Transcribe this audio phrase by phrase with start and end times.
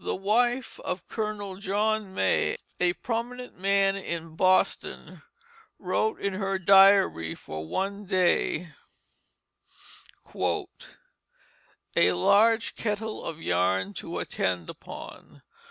[0.00, 5.20] The wife of Colonel John May, a prominent man in Boston,
[5.78, 8.72] wrote in her diary for one day:
[10.34, 15.42] "A large kettle of yarn to attend upon.